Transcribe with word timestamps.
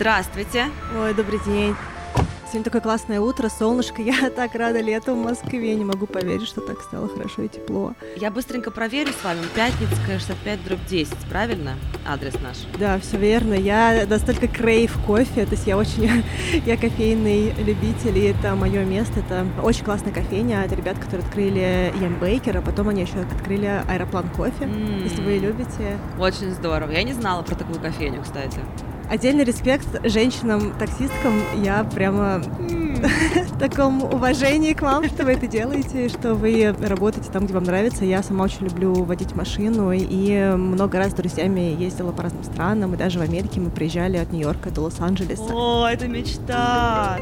Здравствуйте. 0.00 0.64
Ой, 0.98 1.12
добрый 1.12 1.38
день. 1.44 1.76
Сегодня 2.46 2.64
такое 2.64 2.80
классное 2.80 3.20
утро, 3.20 3.50
солнышко. 3.50 4.00
Я 4.02 4.30
так 4.30 4.54
рада 4.54 4.80
лету 4.80 5.14
в 5.14 5.18
Москве. 5.18 5.74
Не 5.74 5.84
могу 5.84 6.06
поверить, 6.06 6.48
что 6.48 6.62
так 6.62 6.80
стало 6.80 7.06
хорошо 7.06 7.42
и 7.42 7.48
тепло. 7.48 7.92
Я 8.16 8.30
быстренько 8.30 8.70
проверю 8.70 9.12
с 9.12 9.22
вами. 9.22 9.40
Пятницкая, 9.54 10.18
65, 10.18 10.64
дробь 10.64 10.86
10, 10.88 11.12
правильно? 11.28 11.74
Адрес 12.08 12.32
наш. 12.40 12.56
Да, 12.78 12.98
все 12.98 13.18
верно. 13.18 13.52
Я 13.52 14.06
настолько 14.08 14.48
крейв 14.48 14.98
кофе. 15.06 15.44
То 15.44 15.52
есть 15.52 15.66
я 15.66 15.76
очень... 15.76 16.24
я 16.64 16.78
кофейный 16.78 17.52
любитель, 17.62 18.16
и 18.16 18.22
это 18.22 18.54
мое 18.54 18.86
место. 18.86 19.20
Это 19.20 19.46
очень 19.62 19.84
классная 19.84 20.14
кофейня. 20.14 20.64
Это 20.64 20.76
ребят, 20.76 20.98
которые 20.98 21.26
открыли 21.26 21.92
Ям 22.00 22.18
Бейкер, 22.18 22.56
а 22.56 22.62
потом 22.62 22.88
они 22.88 23.02
еще 23.02 23.18
открыли 23.18 23.84
Аэроплан 23.86 24.30
кофе. 24.30 24.64
Mm. 24.64 25.02
Если 25.02 25.20
вы 25.20 25.36
любите. 25.36 25.98
Очень 26.18 26.52
здорово. 26.52 26.90
Я 26.90 27.02
не 27.02 27.12
знала 27.12 27.42
про 27.42 27.54
такую 27.54 27.78
кофейню, 27.78 28.22
кстати. 28.22 28.60
Отдельный 29.10 29.42
респект 29.42 29.88
женщинам-таксисткам. 30.04 31.42
Я 31.64 31.82
прямо 31.82 32.40
таком 33.58 34.02
уважении 34.02 34.72
к 34.72 34.82
вам, 34.82 35.04
что 35.04 35.24
вы 35.24 35.32
это 35.32 35.46
делаете, 35.46 36.08
что 36.08 36.34
вы 36.34 36.74
работаете 36.80 37.30
там, 37.30 37.44
где 37.44 37.54
вам 37.54 37.64
нравится. 37.64 38.04
Я 38.04 38.22
сама 38.22 38.44
очень 38.44 38.64
люблю 38.64 38.92
водить 39.04 39.34
машину 39.34 39.92
и 39.92 40.54
много 40.56 40.98
раз 40.98 41.12
с 41.12 41.14
друзьями 41.14 41.76
ездила 41.78 42.12
по 42.12 42.22
разным 42.22 42.44
странам, 42.44 42.94
и 42.94 42.96
даже 42.96 43.18
в 43.18 43.22
Америке 43.22 43.60
мы 43.60 43.70
приезжали 43.70 44.16
от 44.16 44.32
Нью-Йорка 44.32 44.70
до 44.70 44.82
Лос-Анджелеса. 44.82 45.52
О, 45.52 45.86
это 45.86 46.08
мечта! 46.08 47.18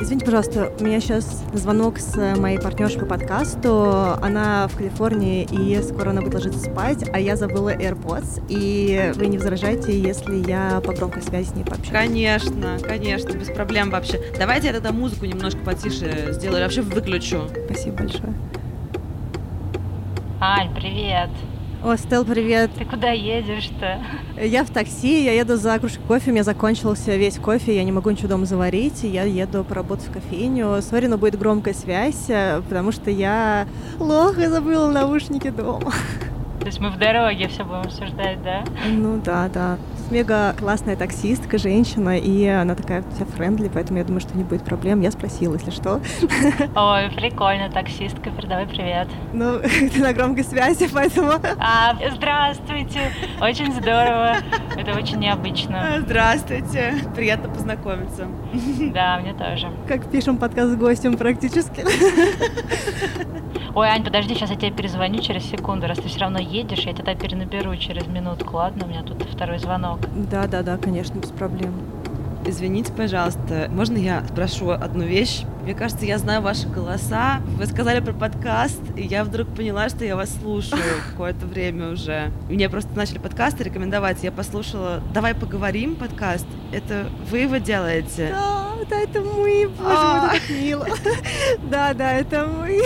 Извините, 0.00 0.24
пожалуйста, 0.24 0.72
у 0.78 0.84
меня 0.84 1.00
сейчас 1.00 1.42
звонок 1.52 1.98
с 1.98 2.16
моей 2.36 2.58
партнершей 2.58 3.00
по 3.00 3.06
подкасту. 3.06 4.16
Она 4.22 4.68
в 4.68 4.76
Калифорнии, 4.76 5.44
и 5.50 5.80
скоро 5.82 6.10
она 6.10 6.22
будет 6.22 6.34
ложиться 6.34 6.70
спать, 6.70 7.04
а 7.12 7.18
я 7.18 7.36
забыла 7.36 7.74
AirPods, 7.74 8.44
и 8.48 9.12
вы 9.16 9.26
не 9.26 9.38
возражайте, 9.38 9.98
если 9.98 10.36
я 10.48 10.80
по 10.84 10.92
громкой 10.92 11.22
связи 11.22 11.48
с 11.48 11.54
ней 11.54 11.64
пообщаюсь? 11.64 11.90
Конечно, 11.90 12.78
конечно, 12.82 13.32
без 13.32 13.48
проблем 13.48 13.90
вообще. 13.90 14.20
Давайте 14.38 14.68
я 14.68 14.72
тогда 14.72 14.92
музыку 14.92 15.07
немножко 15.22 15.60
потише 15.60 16.32
сделаю, 16.32 16.62
вообще 16.62 16.82
выключу. 16.82 17.42
Спасибо 17.66 17.98
большое. 17.98 18.34
Ань, 20.40 20.72
привет. 20.74 21.30
О, 21.84 21.96
Стел, 21.96 22.24
привет. 22.24 22.70
Ты 22.76 22.84
куда 22.84 23.10
едешь-то? 23.10 24.00
Я 24.40 24.64
в 24.64 24.70
такси, 24.70 25.24
я 25.24 25.32
еду 25.32 25.56
за 25.56 25.78
кружкой 25.78 26.02
кофе, 26.08 26.30
у 26.30 26.34
меня 26.34 26.42
закончился 26.42 27.14
весь 27.16 27.38
кофе, 27.38 27.76
я 27.76 27.84
не 27.84 27.92
могу 27.92 28.10
ничего 28.10 28.28
дома 28.28 28.46
заварить, 28.46 29.04
я 29.04 29.22
еду 29.22 29.62
поработать 29.62 30.08
в 30.08 30.12
кофейню. 30.12 30.82
Сори, 30.82 31.06
но 31.06 31.18
будет 31.18 31.38
громкая 31.38 31.74
связь, 31.74 32.28
э, 32.28 32.62
потому 32.68 32.90
что 32.90 33.12
я 33.12 33.68
лох 34.00 34.38
и 34.38 34.46
забыла 34.46 34.90
наушники 34.90 35.50
дома. 35.50 35.92
То 36.60 36.66
есть 36.66 36.80
мы 36.80 36.90
в 36.90 36.98
дороге 36.98 37.46
все 37.48 37.62
будем 37.62 37.82
обсуждать, 37.82 38.42
да? 38.42 38.64
Ну 38.88 39.20
да, 39.24 39.48
да 39.48 39.78
мега 40.10 40.54
классная 40.58 40.96
таксистка, 40.96 41.58
женщина, 41.58 42.18
и 42.18 42.46
она 42.46 42.74
такая 42.74 43.04
вся 43.14 43.24
френдли, 43.24 43.70
поэтому 43.72 43.98
я 43.98 44.04
думаю, 44.04 44.20
что 44.20 44.36
не 44.36 44.44
будет 44.44 44.64
проблем. 44.64 45.00
Я 45.00 45.10
спросила, 45.10 45.54
если 45.54 45.70
что. 45.70 46.00
Ой, 46.76 47.10
прикольно, 47.16 47.70
таксистка, 47.70 48.30
передавай 48.30 48.66
привет. 48.66 49.08
Ну, 49.32 49.58
ты 49.92 50.00
на 50.00 50.12
громкой 50.12 50.44
связи, 50.44 50.88
поэтому... 50.92 51.32
А, 51.58 51.96
здравствуйте, 52.14 53.12
очень 53.40 53.72
здорово, 53.72 54.36
это 54.76 54.92
очень 54.96 55.18
необычно. 55.18 55.98
Здравствуйте, 56.00 56.94
приятно 57.14 57.48
познакомиться. 57.48 58.26
Да, 58.92 59.18
мне 59.20 59.34
тоже. 59.34 59.70
Как 59.86 60.10
пишем 60.10 60.38
подкаст 60.38 60.72
с 60.72 60.76
гостем 60.76 61.16
практически. 61.16 61.84
Ой, 63.74 63.86
Ань, 63.88 64.02
подожди, 64.02 64.34
сейчас 64.34 64.50
я 64.50 64.56
тебе 64.56 64.72
перезвоню 64.72 65.20
через 65.20 65.44
секунду. 65.44 65.86
Раз 65.86 65.98
ты 65.98 66.08
все 66.08 66.18
равно 66.18 66.40
едешь, 66.40 66.80
я 66.80 66.92
тебя 66.92 67.14
перенаберу 67.14 67.76
через 67.76 68.08
минутку, 68.08 68.56
ладно? 68.56 68.86
У 68.86 68.88
меня 68.88 69.02
тут 69.02 69.22
второй 69.22 69.58
звонок. 69.58 69.97
Да, 70.30 70.46
да, 70.46 70.62
да, 70.62 70.76
конечно, 70.76 71.18
без 71.18 71.30
проблем. 71.30 71.74
Извините, 72.46 72.92
пожалуйста, 72.92 73.68
можно 73.70 73.98
я 73.98 74.24
спрошу 74.26 74.70
одну 74.70 75.04
вещь? 75.04 75.42
Мне 75.64 75.74
кажется, 75.74 76.06
я 76.06 76.16
знаю 76.16 76.40
ваши 76.40 76.66
голоса. 76.66 77.40
Вы 77.58 77.66
сказали 77.66 78.00
про 78.00 78.14
подкаст, 78.14 78.80
и 78.96 79.02
я 79.02 79.22
вдруг 79.24 79.48
поняла, 79.54 79.90
что 79.90 80.04
я 80.04 80.16
вас 80.16 80.30
слушаю 80.40 80.80
какое-то 81.10 81.44
время 81.44 81.90
уже. 81.90 82.32
Мне 82.48 82.70
просто 82.70 82.96
начали 82.96 83.18
подкасты 83.18 83.64
рекомендовать. 83.64 84.22
Я 84.22 84.32
послушала 84.32 85.02
«Давай 85.12 85.34
поговорим» 85.34 85.94
подкаст. 85.94 86.46
Это 86.72 87.08
вы 87.30 87.40
его 87.40 87.58
делаете? 87.58 88.28
Да, 88.30 88.68
да, 88.88 89.00
это 89.00 89.20
мы. 89.20 89.68
Боже 89.68 90.06
мой, 90.06 90.28
это 90.28 90.30
так 90.32 90.50
мило. 90.50 90.86
Да, 91.70 91.92
да, 91.92 92.12
это 92.12 92.46
мы. 92.46 92.80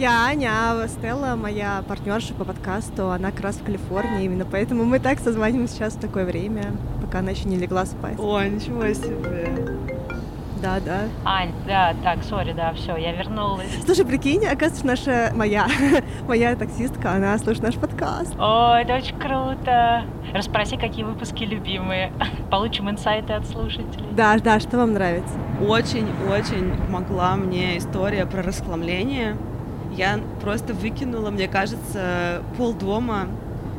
Я 0.00 0.24
Аня, 0.24 0.50
а 0.54 0.88
Стелла, 0.88 1.36
моя 1.36 1.84
партнерша 1.86 2.32
по 2.32 2.46
подкасту, 2.46 3.10
она 3.10 3.32
как 3.32 3.40
раз 3.40 3.56
в 3.56 3.64
Калифорнии, 3.64 4.24
именно 4.24 4.46
поэтому 4.46 4.86
мы 4.86 4.98
так 4.98 5.18
созваниваемся 5.18 5.74
сейчас 5.74 5.92
в 5.92 6.00
такое 6.00 6.24
время, 6.24 6.72
пока 7.02 7.18
она 7.18 7.32
еще 7.32 7.46
не 7.46 7.58
легла 7.58 7.84
спать. 7.84 8.18
О, 8.18 8.42
ничего 8.42 8.90
себе. 8.94 9.52
Да, 10.62 10.80
да. 10.80 11.00
Ань, 11.26 11.52
да, 11.66 11.94
так, 12.02 12.24
сори, 12.24 12.54
да, 12.54 12.72
все, 12.72 12.96
я 12.96 13.12
вернулась. 13.12 13.68
Слушай, 13.84 14.06
прикинь, 14.06 14.46
оказывается, 14.46 14.86
наша, 14.86 15.32
моя, 15.34 15.66
моя 16.26 16.56
таксистка, 16.56 17.12
она 17.12 17.36
слушает 17.36 17.64
наш 17.64 17.74
подкаст. 17.74 18.32
О, 18.38 18.76
это 18.80 18.96
очень 18.96 19.18
круто. 19.18 20.04
Расспроси, 20.32 20.78
какие 20.78 21.04
выпуски 21.04 21.44
любимые. 21.44 22.10
Получим 22.50 22.88
инсайты 22.88 23.34
от 23.34 23.46
слушателей. 23.46 24.06
Да, 24.12 24.38
да, 24.38 24.60
что 24.60 24.78
вам 24.78 24.94
нравится? 24.94 25.34
Очень-очень 25.60 26.74
помогла 26.86 27.36
мне 27.36 27.76
история 27.76 28.24
про 28.24 28.40
расхламление 28.40 29.36
я 30.00 30.18
просто 30.40 30.72
выкинула, 30.72 31.30
мне 31.30 31.46
кажется, 31.46 32.42
пол 32.56 32.72
дома. 32.72 33.28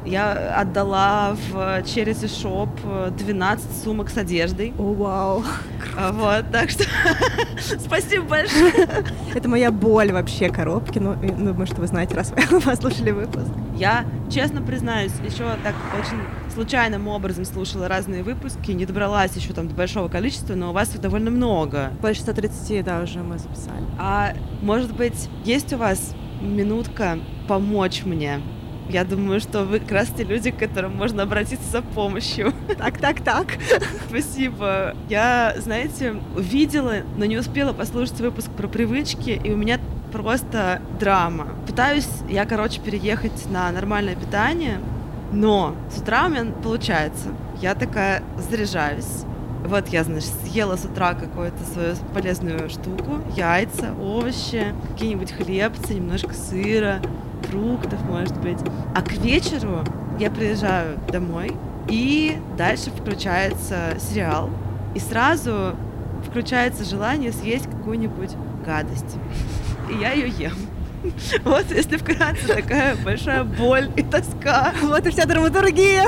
Я 0.06 0.56
отдала 0.60 1.36
в 1.36 1.56
Charity 1.84 2.26
Shop 2.26 3.12
12 3.12 3.84
сумок 3.84 4.10
с 4.10 4.18
одеждой. 4.18 4.74
О, 4.78 4.94
вау. 4.94 5.44
А, 5.98 6.14
вот, 6.14 6.50
так 6.52 6.70
что 6.70 6.86
спасибо 7.80 8.24
большое. 8.26 8.72
Это 9.36 9.50
моя 9.50 9.72
боль 9.72 10.12
вообще 10.14 10.50
коробки. 10.50 11.00
Ну, 11.00 11.16
думаю, 11.16 11.66
что 11.68 11.82
вы 11.82 11.88
знаете, 11.88 12.16
раз 12.16 12.34
вы 12.50 12.62
послушали 12.62 13.12
выпуск. 13.12 13.50
Я, 13.76 14.06
честно 14.30 14.62
признаюсь, 14.62 15.12
еще 15.24 15.44
так 15.64 15.76
очень 16.00 16.22
случайным 16.54 17.08
образом 17.08 17.44
слушала 17.46 17.88
разные 17.90 18.24
выпуски, 18.24 18.72
не 18.72 18.86
добралась 18.86 19.36
еще 19.36 19.54
там 19.54 19.68
до 19.68 19.76
большого 19.76 20.08
количества, 20.08 20.56
но 20.56 20.70
у 20.70 20.74
вас 20.74 20.96
их 20.96 21.02
довольно 21.02 21.30
много. 21.30 21.92
Больше 22.02 22.22
130, 22.22 22.86
да, 22.86 23.02
уже 23.02 23.20
мы 23.20 23.38
записали. 23.38 23.84
А 24.00 24.34
может 24.62 24.96
быть, 24.96 25.30
есть 25.44 25.74
у 25.74 25.78
вас 25.78 26.14
минутка 26.42 27.20
помочь 27.48 28.04
мне? 28.06 28.40
Я 28.92 29.06
думаю, 29.06 29.40
что 29.40 29.64
вы 29.64 29.80
как 29.80 29.92
раз 29.92 30.10
те 30.10 30.26
люди, 30.26 30.52
к 30.52 30.58
которым 30.58 30.98
можно 30.98 31.24
обратиться 31.24 31.70
за 31.72 31.82
помощью. 31.82 32.54
Так, 32.78 32.98
так, 32.98 33.22
так. 33.22 33.48
Спасибо. 34.10 34.96
Я, 35.08 35.56
знаете, 35.58 36.16
видела, 36.36 36.96
но 37.16 37.26
не 37.26 37.38
успела 37.38 37.72
послушать 37.72 38.20
выпуск 38.20 38.50
про 38.52 38.68
привычки, 38.68 39.40
и 39.42 39.52
у 39.52 39.56
меня 39.56 39.80
просто 40.12 40.82
драма. 41.00 41.50
Пытаюсь 41.68 42.10
я, 42.28 42.46
короче, 42.46 42.82
переехать 42.82 43.50
на 43.50 43.72
нормальное 43.72 44.16
питание, 44.16 44.82
но 45.32 45.76
с 45.96 46.02
утра 46.02 46.26
у 46.26 46.30
меня 46.30 46.52
получается. 46.64 47.30
Я 47.62 47.76
такая 47.76 48.24
заряжаюсь. 48.50 49.24
Вот 49.64 49.88
я, 49.90 50.04
значит, 50.04 50.32
съела 50.44 50.76
с 50.76 50.84
утра 50.84 51.14
какую-то 51.14 51.64
свою 51.72 51.96
полезную 52.14 52.70
штуку, 52.70 53.22
яйца, 53.38 53.94
овощи, 54.02 54.74
какие-нибудь 54.90 55.32
хлебцы, 55.32 55.94
немножко 55.94 56.34
сыра, 56.34 57.00
фруктов, 57.48 58.02
может 58.04 58.38
быть. 58.42 58.60
А 58.96 59.02
к 59.02 59.14
вечеру 59.14 59.84
я 60.20 60.30
приезжаю 60.30 61.00
домой, 61.12 61.52
и 61.88 62.38
дальше 62.58 62.92
включается 62.92 63.96
сериал, 64.00 64.50
и 64.96 65.00
сразу 65.00 65.76
включается 66.28 66.84
желание 66.84 67.32
съесть 67.32 67.66
какую-нибудь 67.66 68.32
гадость. 68.66 69.18
И 69.90 69.96
я 69.96 70.12
ее 70.12 70.30
ем. 70.30 70.54
Вот, 71.44 71.66
если 71.72 71.98
вкратце, 71.98 72.48
такая 72.48 72.96
большая 72.96 73.44
боль 73.44 73.90
и 73.96 74.04
тоска. 74.04 74.74
Вот 74.84 75.06
и 75.06 75.10
вся 75.10 75.26
драматургия. 75.26 76.06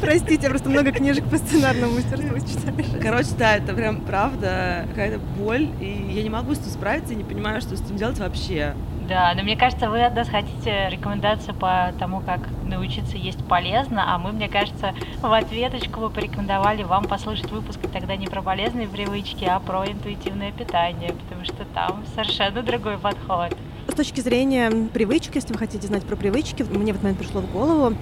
Простите, 0.00 0.48
просто 0.48 0.68
много 0.68 0.92
книжек 0.92 1.24
по 1.24 1.36
сценарному 1.36 1.94
мастерству 1.94 2.38
читаешь. 2.38 3.02
Короче, 3.02 3.30
да, 3.38 3.56
это 3.56 3.74
прям 3.74 4.00
правда 4.02 4.86
какая-то 4.90 5.18
боль, 5.38 5.68
и 5.80 6.12
я 6.14 6.22
не 6.22 6.30
могу 6.30 6.54
с 6.54 6.58
этим 6.58 6.70
справиться, 6.70 7.14
и 7.14 7.16
не 7.16 7.24
понимаю, 7.24 7.60
что 7.60 7.76
с 7.76 7.80
этим 7.80 7.96
делать 7.96 8.18
вообще. 8.18 8.74
Да, 9.08 9.34
но 9.36 9.42
мне 9.42 9.54
кажется, 9.54 9.90
вы 9.90 10.02
от 10.02 10.14
нас 10.14 10.28
хотите 10.28 10.88
рекомендацию 10.88 11.54
по 11.54 11.92
тому, 11.98 12.20
как 12.20 12.40
научиться 12.64 13.18
есть 13.18 13.44
полезно, 13.44 14.14
а 14.14 14.18
мы, 14.18 14.32
мне 14.32 14.48
кажется, 14.48 14.94
в 15.20 15.30
ответочку 15.30 16.08
порекомендовали 16.08 16.84
вам 16.84 17.04
послушать 17.04 17.50
выпуск 17.50 17.80
тогда 17.92 18.16
не 18.16 18.26
про 18.26 18.40
полезные 18.40 18.88
привычки, 18.88 19.44
а 19.44 19.60
про 19.60 19.86
интуитивное 19.86 20.52
питание, 20.52 21.12
потому 21.12 21.44
что 21.44 21.66
там 21.74 22.04
совершенно 22.14 22.62
другой 22.62 22.96
подход. 22.96 23.54
С 23.88 23.94
точки 23.94 24.20
зрения 24.20 24.70
привычек, 24.92 25.34
если 25.34 25.52
вы 25.52 25.58
хотите 25.58 25.86
знать 25.86 26.04
про 26.04 26.16
привычки, 26.16 26.62
мне 26.62 26.92
в 26.92 26.96
этот 26.96 27.02
момент 27.02 27.18
пришло 27.18 27.42
в 27.42 27.52
голову, 27.52 27.94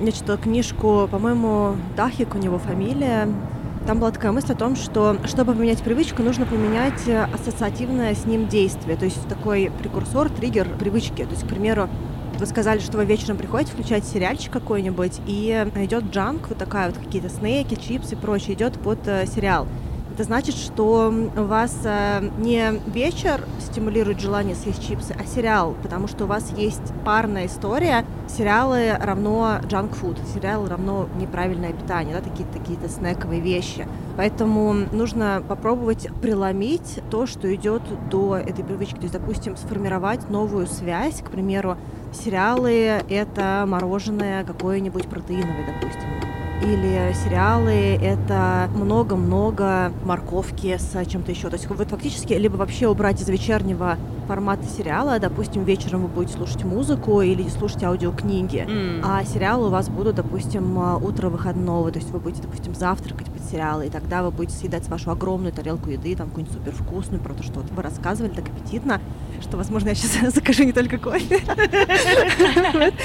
я 0.00 0.12
читала 0.12 0.36
книжку, 0.36 1.08
по-моему, 1.10 1.76
Дахик 1.96 2.34
у 2.34 2.38
него 2.38 2.58
фамилия, 2.58 3.26
там 3.86 3.98
была 3.98 4.10
такая 4.10 4.32
мысль 4.32 4.52
о 4.52 4.56
том, 4.56 4.76
что 4.76 5.16
чтобы 5.24 5.54
поменять 5.54 5.82
привычку, 5.82 6.22
нужно 6.22 6.46
поменять 6.46 7.02
ассоциативное 7.08 8.14
с 8.14 8.24
ним 8.24 8.48
действие, 8.48 8.96
то 8.96 9.04
есть 9.04 9.28
такой 9.28 9.70
прекурсор, 9.78 10.28
триггер 10.30 10.68
привычки. 10.78 11.24
То 11.24 11.30
есть, 11.30 11.44
к 11.44 11.48
примеру, 11.48 11.88
Вы 12.38 12.46
сказали, 12.46 12.80
что 12.80 12.96
вы 12.96 13.04
вечером 13.04 13.36
приходите 13.36 13.72
включать 13.72 14.04
сериальчик 14.04 14.52
какой-нибудь, 14.52 15.20
и 15.26 15.66
идет 15.76 16.04
джанк, 16.10 16.48
вот 16.48 16.58
такая 16.58 16.88
вот 16.90 16.98
какие-то 16.98 17.28
снеки, 17.28 17.74
чипсы 17.74 18.14
и 18.14 18.16
прочее, 18.16 18.54
идет 18.54 18.80
под 18.80 19.06
э, 19.06 19.26
сериал. 19.26 19.68
Это 20.14 20.24
значит, 20.24 20.56
что 20.56 21.12
у 21.36 21.44
вас 21.44 21.74
э, 21.84 22.28
не 22.38 22.80
вечер 22.92 23.46
стимулирует 23.60 24.20
желание 24.20 24.54
съесть 24.54 24.86
чипсы, 24.86 25.16
а 25.18 25.24
сериал, 25.24 25.74
потому 25.82 26.06
что 26.06 26.24
у 26.24 26.26
вас 26.26 26.52
есть 26.56 26.92
парная 27.04 27.46
история. 27.46 28.04
Сериалы 28.28 28.92
равно 29.00 29.60
junk 29.62 29.98
food, 29.98 30.18
сериал 30.34 30.66
равно 30.68 31.08
неправильное 31.18 31.72
питание, 31.72 32.14
да, 32.14 32.20
такие 32.20 32.46
какие-то 32.52 32.88
снековые 32.90 33.40
вещи. 33.40 33.86
Поэтому 34.16 34.74
нужно 34.92 35.42
попробовать 35.48 36.08
преломить 36.20 37.00
то, 37.10 37.26
что 37.26 37.52
идет 37.54 37.82
до 38.10 38.36
этой 38.36 38.64
привычки. 38.64 38.96
То 38.96 39.02
есть, 39.02 39.14
допустим, 39.14 39.56
сформировать 39.56 40.28
новую 40.28 40.66
связь, 40.66 41.22
к 41.22 41.30
примеру, 41.30 41.78
сериалы— 42.12 43.02
это 43.08 43.64
мороженое 43.66 44.44
какое-нибудь 44.44 45.08
протеиновое, 45.08 45.66
допустим 45.66 46.08
или 46.62 47.12
сериалы, 47.24 47.98
это 48.00 48.70
много-много 48.74 49.92
морковки 50.04 50.78
с 50.78 51.04
чем-то 51.06 51.32
еще. 51.32 51.48
То 51.48 51.56
есть 51.56 51.68
вы 51.68 51.84
фактически 51.84 52.34
либо 52.34 52.56
вообще 52.56 52.86
убрать 52.86 53.20
из 53.20 53.28
вечернего 53.28 53.98
формата 54.28 54.64
сериала, 54.64 55.18
допустим, 55.18 55.64
вечером 55.64 56.02
вы 56.02 56.08
будете 56.08 56.36
слушать 56.36 56.62
музыку 56.64 57.20
или 57.20 57.48
слушать 57.48 57.82
аудиокниги, 57.82 58.64
mm. 58.68 59.00
а 59.04 59.24
сериалы 59.24 59.66
у 59.66 59.70
вас 59.70 59.88
будут, 59.88 60.16
допустим, 60.16 60.78
утро 61.02 61.28
выходного, 61.28 61.90
то 61.90 61.98
есть 61.98 62.10
вы 62.10 62.20
будете, 62.20 62.42
допустим, 62.42 62.74
завтракать 62.74 63.28
сериалы, 63.42 63.86
и 63.86 63.90
тогда 63.90 64.22
вы 64.22 64.30
будете 64.30 64.56
съедать 64.56 64.88
вашу 64.88 65.10
огромную 65.10 65.52
тарелку 65.52 65.90
еды, 65.90 66.14
там 66.16 66.28
какую-нибудь 66.28 66.56
супер 66.56 66.72
вкусную, 66.72 67.22
про 67.22 67.34
то, 67.34 67.42
что 67.42 67.60
вот 67.60 67.70
вы 67.70 67.82
рассказывали 67.82 68.32
так 68.32 68.48
аппетитно, 68.48 69.00
что, 69.42 69.56
возможно, 69.56 69.88
я 69.88 69.94
сейчас 69.94 70.32
закажу 70.34 70.64
не 70.64 70.72
только 70.72 70.98
кофе. 70.98 71.40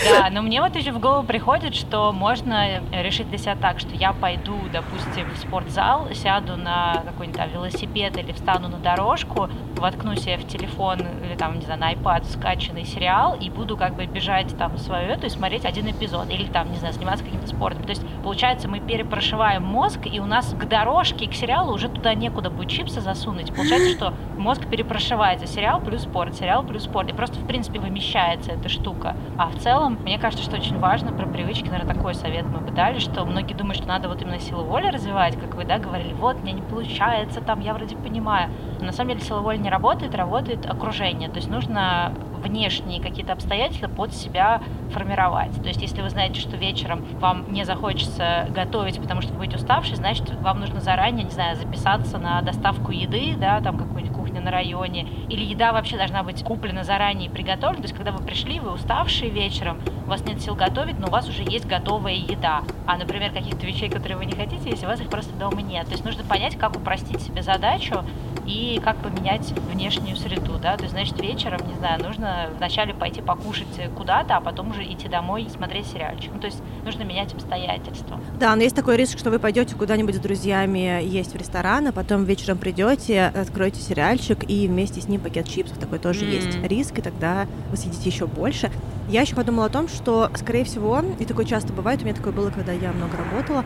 Да, 0.09 0.29
но 0.31 0.41
мне 0.41 0.61
вот 0.61 0.75
еще 0.75 0.91
в 0.91 0.99
голову 0.99 1.25
приходит, 1.25 1.75
что 1.75 2.11
можно 2.11 2.81
решить 2.91 3.29
для 3.29 3.37
себя 3.37 3.55
так, 3.55 3.79
что 3.79 3.93
я 3.95 4.13
пойду, 4.13 4.55
допустим, 4.71 5.27
в 5.33 5.37
спортзал, 5.37 6.07
сяду 6.13 6.55
на 6.55 7.03
какой-нибудь 7.05 7.41
велосипед 7.53 8.17
или 8.17 8.31
встану 8.31 8.67
на 8.67 8.77
дорожку, 8.77 9.49
воткну 9.77 10.15
себе 10.15 10.37
в 10.37 10.47
телефон 10.47 10.99
или 11.23 11.35
там, 11.35 11.59
не 11.59 11.65
знаю, 11.65 11.79
на 11.79 11.93
iPad 11.93 12.31
скачанный 12.31 12.85
сериал 12.85 13.37
и 13.39 13.49
буду 13.49 13.77
как 13.77 13.95
бы 13.95 14.05
бежать 14.05 14.55
там 14.57 14.77
свою 14.77 15.09
эту 15.09 15.27
и 15.27 15.29
смотреть 15.29 15.65
один 15.65 15.89
эпизод 15.89 16.29
или 16.29 16.45
там, 16.47 16.71
не 16.71 16.77
знаю, 16.77 16.93
заниматься 16.93 17.23
каким-то 17.23 17.47
спортом. 17.47 17.83
То 17.83 17.89
есть, 17.89 18.03
получается, 18.23 18.67
мы 18.67 18.79
перепрошиваем 18.79 19.63
мозг, 19.63 19.99
и 20.05 20.19
у 20.19 20.25
нас 20.27 20.53
к 20.53 20.65
дорожке 20.65 21.27
к 21.27 21.33
сериалу 21.33 21.73
уже 21.73 21.89
туда 21.89 22.13
некуда 22.13 22.49
будет 22.49 22.69
чипсы 22.69 23.01
засунуть. 23.01 23.53
Получается, 23.53 23.89
что 23.89 24.13
мозг 24.37 24.67
перепрошивается 24.67 25.47
сериал 25.47 25.81
плюс 25.81 26.03
спорт, 26.03 26.35
сериал 26.35 26.63
плюс 26.63 26.83
спорт. 26.83 27.09
И 27.09 27.13
просто, 27.13 27.39
в 27.39 27.47
принципе, 27.47 27.79
вымещается 27.79 28.51
эта 28.51 28.69
штука. 28.69 29.15
А 29.37 29.47
в 29.47 29.57
целом, 29.57 29.97
мне 30.03 30.19
кажется, 30.19 30.43
что 30.43 30.57
очень 30.57 30.77
важно 30.79 31.11
про 31.11 31.25
привычки, 31.25 31.69
наверное, 31.69 31.95
такой 31.95 32.15
совет 32.15 32.45
мы 32.45 32.59
бы 32.59 32.71
дали, 32.71 32.99
что 32.99 33.25
многие 33.25 33.53
думают, 33.53 33.77
что 33.77 33.87
надо 33.87 34.09
вот 34.09 34.21
именно 34.21 34.39
силу 34.39 34.63
воли 34.63 34.87
развивать, 34.87 35.35
как 35.39 35.55
вы, 35.55 35.65
да, 35.65 35.79
говорили, 35.79 36.13
вот, 36.13 36.41
мне 36.43 36.53
не 36.53 36.61
получается, 36.61 37.41
там, 37.41 37.59
я 37.59 37.73
вроде 37.73 37.95
понимаю. 37.95 38.49
Но 38.79 38.85
на 38.85 38.91
самом 38.91 39.11
деле 39.11 39.21
сила 39.21 39.39
воли 39.39 39.57
не 39.57 39.69
работает, 39.69 40.13
работает 40.15 40.65
окружение. 40.65 41.29
То 41.29 41.37
есть 41.37 41.49
нужно 41.49 42.13
внешние 42.37 43.01
какие-то 43.01 43.33
обстоятельства 43.33 43.87
под 43.87 44.13
себя 44.13 44.61
формировать. 44.91 45.53
То 45.61 45.67
есть, 45.67 45.81
если 45.81 46.01
вы 46.01 46.09
знаете, 46.09 46.39
что 46.39 46.57
вечером 46.57 47.05
вам 47.19 47.51
не 47.51 47.63
захочется 47.65 48.47
готовить, 48.49 48.99
потому 48.99 49.21
что 49.21 49.33
вы 49.33 49.39
будете 49.39 49.57
уставший, 49.57 49.95
значит, 49.95 50.31
вам 50.41 50.59
нужно 50.59 50.79
заранее, 50.79 51.23
не 51.23 51.31
знаю, 51.31 51.55
записаться 51.55 52.17
на 52.17 52.41
доставку 52.41 52.91
еды, 52.91 53.35
да, 53.37 53.61
там 53.61 53.77
какую-нибудь 53.77 54.15
кухню 54.15 54.41
на 54.41 54.51
районе, 54.51 55.07
или 55.29 55.43
еда 55.43 55.71
вообще 55.71 55.97
должна 55.97 56.23
быть 56.23 56.43
куплена 56.43 56.83
заранее 56.83 57.29
и 57.29 57.31
приготовлена. 57.31 57.81
То 57.81 57.87
есть, 57.87 57.95
когда 57.95 58.11
вы 58.11 58.23
пришли, 58.23 58.59
вы 58.59 58.71
уставшие 58.71 59.29
вечером, 59.29 59.79
у 60.05 60.09
вас 60.09 60.25
нет 60.25 60.41
сил 60.41 60.55
готовить, 60.55 60.99
но 60.99 61.07
у 61.07 61.11
вас 61.11 61.27
уже 61.27 61.43
есть 61.43 61.67
готовая 61.67 62.13
еда. 62.13 62.63
А, 62.85 62.97
например, 62.97 63.31
каких-то 63.31 63.65
вещей, 63.65 63.89
которые 63.89 64.17
вы 64.17 64.25
не 64.25 64.33
хотите, 64.33 64.69
если 64.69 64.85
у 64.85 64.89
вас 64.89 65.01
их 65.01 65.09
просто 65.09 65.33
дома 65.35 65.61
нет. 65.61 65.85
То 65.85 65.91
есть, 65.93 66.05
нужно 66.05 66.23
понять, 66.23 66.57
как 66.57 66.75
упростить 66.75 67.21
себе 67.21 67.41
задачу, 67.41 68.03
и 68.45 68.79
как 68.83 68.97
поменять 68.97 69.53
внешнюю 69.71 70.15
среду, 70.15 70.57
да, 70.61 70.77
то 70.77 70.83
есть, 70.83 70.93
значит, 70.93 71.19
вечером, 71.21 71.59
не 71.67 71.75
знаю, 71.75 72.03
нужно 72.03 72.49
вначале 72.57 72.93
пойти 72.93 73.21
покушать 73.21 73.67
куда-то, 73.95 74.37
а 74.37 74.41
потом 74.41 74.71
уже 74.71 74.83
идти 74.83 75.07
домой 75.07 75.43
и 75.43 75.49
смотреть 75.49 75.87
сериальчик. 75.87 76.31
Ну, 76.33 76.39
то 76.39 76.47
есть 76.47 76.61
нужно 76.83 77.03
менять 77.03 77.33
обстоятельства. 77.33 78.19
Да, 78.39 78.55
но 78.55 78.63
есть 78.63 78.75
такой 78.75 78.97
риск, 78.97 79.17
что 79.19 79.29
вы 79.29 79.39
пойдете 79.39 79.75
куда-нибудь 79.75 80.15
с 80.15 80.19
друзьями 80.19 81.03
есть 81.03 81.33
в 81.33 81.35
ресторан, 81.35 81.87
а 81.87 81.91
потом 81.91 82.23
вечером 82.25 82.57
придете, 82.57 83.25
откроете 83.25 83.81
сериальчик 83.81 84.49
и 84.49 84.67
вместе 84.67 85.01
с 85.01 85.07
ним 85.07 85.21
пакет 85.21 85.47
чипсов. 85.47 85.77
Такой 85.77 85.99
тоже 85.99 86.25
mm. 86.25 86.29
есть 86.29 86.57
риск, 86.67 86.99
и 86.99 87.01
тогда 87.01 87.47
вы 87.71 87.77
съедите 87.77 88.09
еще 88.09 88.27
больше. 88.27 88.71
Я 89.09 89.21
еще 89.21 89.35
подумала 89.35 89.67
о 89.67 89.69
том, 89.69 89.87
что, 89.87 90.29
скорее 90.35 90.65
всего, 90.65 91.01
и 91.17 91.25
такое 91.25 91.45
часто 91.45 91.71
бывает, 91.71 92.01
у 92.01 92.05
меня 92.05 92.13
такое 92.13 92.33
было, 92.33 92.49
когда 92.49 92.73
я 92.73 92.91
много 92.91 93.15
работала, 93.17 93.63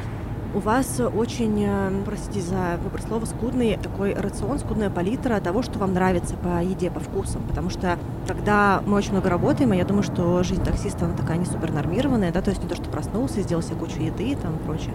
у 0.53 0.59
вас 0.59 0.99
очень, 0.99 1.63
э, 1.65 2.03
простите 2.05 2.41
за 2.41 2.77
выбор 2.83 3.01
слова, 3.01 3.25
скудный 3.25 3.77
такой 3.77 4.13
рацион, 4.13 4.59
скудная 4.59 4.89
палитра 4.89 5.39
того, 5.39 5.61
что 5.61 5.79
вам 5.79 5.93
нравится 5.93 6.35
по 6.35 6.61
еде, 6.61 6.91
по 6.91 6.99
вкусам. 6.99 7.43
Потому 7.47 7.69
что 7.69 7.97
когда 8.27 8.83
мы 8.85 8.97
очень 8.97 9.11
много 9.11 9.29
работаем, 9.29 9.73
и 9.73 9.77
я 9.77 9.85
думаю, 9.85 10.03
что 10.03 10.43
жизнь 10.43 10.63
таксиста, 10.63 11.05
она 11.05 11.15
такая 11.15 11.37
не 11.37 11.45
супер 11.45 11.71
нормированная, 11.71 12.31
да, 12.31 12.41
то 12.41 12.49
есть 12.49 12.61
не 12.61 12.69
то, 12.69 12.75
что 12.75 12.89
проснулся, 12.89 13.41
сделал 13.41 13.63
себе 13.63 13.75
кучу 13.77 14.01
еды 14.01 14.31
и 14.31 14.35
там 14.35 14.57
прочее. 14.65 14.93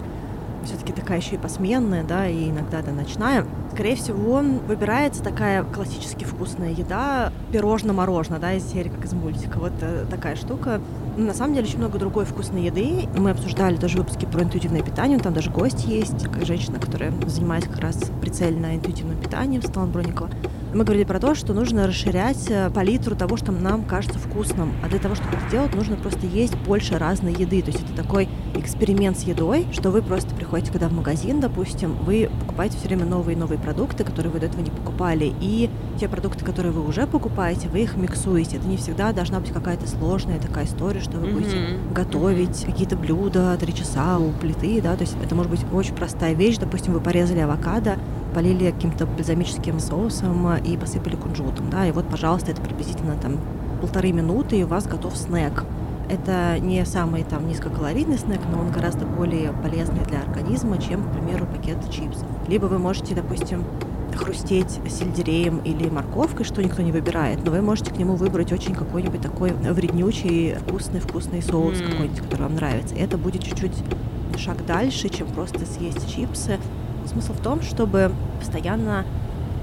Все-таки 0.67 0.91
такая 0.91 1.19
еще 1.19 1.35
и 1.35 1.37
посменная, 1.37 2.03
да, 2.03 2.27
и 2.27 2.49
иногда 2.49 2.81
да, 2.81 2.91
ночная. 2.91 3.45
Скорее 3.71 3.95
всего, 3.95 4.43
выбирается 4.67 5.23
такая 5.23 5.63
классически 5.63 6.25
вкусная 6.25 6.71
еда, 6.71 7.31
пирожно-морожено, 7.53 8.37
да, 8.37 8.53
из 8.53 8.69
серии, 8.69 8.89
как 8.89 9.05
из 9.05 9.13
мультика. 9.13 9.59
Вот 9.59 9.71
э, 9.79 10.05
такая 10.09 10.35
штука. 10.35 10.81
На 11.15 11.33
самом 11.33 11.53
деле 11.53 11.67
очень 11.67 11.77
много 11.77 11.97
другой 11.97 12.25
вкусной 12.25 12.63
еды. 12.63 13.07
Мы 13.17 13.29
обсуждали 13.29 13.77
тоже 13.77 13.97
выпуски 13.97 14.25
про 14.25 14.43
интуитивное 14.43 14.81
питание. 14.81 15.17
Там 15.19 15.33
даже 15.33 15.51
гость 15.51 15.85
есть, 15.85 16.23
как 16.25 16.45
женщина, 16.45 16.79
которая 16.79 17.13
занимается 17.27 17.69
как 17.69 17.79
раз 17.79 17.97
прицельно 18.19 18.75
интуитивным 18.75 19.17
питанием, 19.17 19.61
Светлана 19.61 19.89
Броникова. 19.89 20.29
Мы 20.77 20.83
говорили 20.83 21.05
про 21.05 21.19
то, 21.19 21.33
что 21.33 21.55
нужно 21.55 21.87
расширять 21.87 22.51
э, 22.51 22.69
палитру 22.69 23.15
того, 23.15 23.35
что 23.35 23.51
нам 23.51 23.83
кажется 23.83 24.19
вкусным. 24.19 24.73
А 24.83 24.87
для 24.87 24.99
того, 24.99 25.15
чтобы 25.15 25.31
это 25.31 25.49
делать, 25.49 25.73
нужно 25.73 25.95
просто 25.95 26.27
есть 26.27 26.55
больше 26.55 26.99
разной 26.99 27.33
еды. 27.33 27.63
То 27.63 27.71
есть 27.71 27.83
это 27.83 28.03
такой 28.03 28.29
эксперимент 28.53 29.17
с 29.17 29.23
едой, 29.23 29.65
что 29.71 29.89
вы 29.89 30.03
просто 30.03 30.35
приходите, 30.35 30.71
когда 30.71 30.87
в 30.87 30.93
магазин, 30.93 31.39
допустим, 31.39 31.95
вы 32.03 32.29
покупаете 32.41 32.77
все 32.77 32.89
время 32.89 33.05
новые 33.05 33.35
и 33.35 33.39
новые 33.39 33.57
продукты, 33.57 34.03
которые 34.03 34.31
вы 34.31 34.39
до 34.39 34.45
этого 34.45 34.61
не 34.61 34.69
покупали, 34.69 35.33
и 35.41 35.71
те 35.99 36.07
продукты, 36.07 36.45
которые 36.45 36.71
вы 36.71 36.87
уже 36.87 37.07
покупаете, 37.07 37.69
вы 37.69 37.79
их 37.79 37.97
миксуете. 37.97 38.57
Это 38.57 38.67
не 38.67 38.77
всегда 38.77 39.13
должна 39.13 39.39
быть 39.39 39.51
какая-то 39.51 39.87
сложная 39.87 40.37
такая 40.37 40.65
история, 40.65 41.01
что 41.01 41.17
вы 41.17 41.25
mm-hmm. 41.25 41.33
будете 41.33 41.57
готовить 41.91 42.65
какие-то 42.65 42.95
блюда 42.95 43.57
три 43.59 43.73
часа 43.73 44.19
у 44.19 44.31
плиты, 44.31 44.79
да, 44.83 44.95
то 44.95 45.01
есть 45.01 45.17
это 45.23 45.33
может 45.33 45.49
быть 45.49 45.61
очень 45.73 45.95
простая 45.95 46.35
вещь. 46.35 46.57
Допустим, 46.59 46.93
вы 46.93 46.99
порезали 46.99 47.39
авокадо, 47.39 47.97
полили 48.37 48.69
каким-то 48.69 49.07
бальзамическим 49.07 49.79
соусом 49.79 50.57
и 50.57 50.77
посыпали 50.77 51.15
кунжутом, 51.15 51.71
да, 51.71 51.87
и 51.87 51.91
вот, 51.91 52.07
пожалуйста, 52.07 52.51
это 52.51 52.61
приблизительно 52.61 53.15
там 53.15 53.39
полторы 53.81 54.11
минуты, 54.11 54.59
и 54.59 54.63
у 54.63 54.67
вас 54.67 54.85
готов 54.85 55.17
снэк. 55.17 55.65
Это 56.07 56.59
не 56.59 56.85
самый 56.85 57.23
там 57.23 57.47
низкокалорийный 57.47 58.19
снэк, 58.19 58.41
но 58.53 58.59
он 58.59 58.71
гораздо 58.71 59.07
более 59.07 59.53
полезный 59.53 60.05
для 60.05 60.21
организма, 60.21 60.77
чем, 60.77 61.01
к 61.01 61.13
примеру, 61.13 61.47
пакет 61.47 61.77
чипсов. 61.89 62.27
Либо 62.47 62.67
вы 62.67 62.77
можете, 62.77 63.15
допустим, 63.15 63.63
хрустеть 64.15 64.79
сельдереем 64.87 65.57
или 65.63 65.89
морковкой, 65.89 66.45
что 66.45 66.61
никто 66.61 66.83
не 66.83 66.91
выбирает, 66.91 67.43
но 67.43 67.49
вы 67.49 67.63
можете 67.63 67.91
к 67.91 67.97
нему 67.97 68.13
выбрать 68.13 68.51
очень 68.51 68.75
какой-нибудь 68.75 69.21
такой 69.21 69.51
вреднючий, 69.53 70.53
вкусный-вкусный 70.67 71.41
соус 71.41 71.79
mm. 71.79 71.91
какой-нибудь, 71.91 72.19
который 72.19 72.43
вам 72.43 72.53
нравится. 72.53 72.93
И 72.93 72.99
это 72.99 73.17
будет 73.17 73.43
чуть-чуть 73.43 73.73
шаг 74.37 74.63
дальше, 74.67 75.09
чем 75.09 75.25
просто 75.25 75.65
съесть 75.65 76.07
чипсы. 76.15 76.59
Смысл 77.07 77.33
в 77.33 77.41
том, 77.41 77.61
чтобы 77.61 78.11
постоянно 78.39 79.05